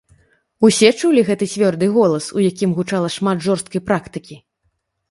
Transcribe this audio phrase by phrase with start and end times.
[0.67, 4.45] Усе чулі гэты цвёрды голас, у якім гучала шмат жорсткай практыкі.